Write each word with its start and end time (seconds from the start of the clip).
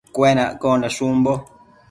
Cuenaccondash 0.15 0.99
umbo 1.09 1.33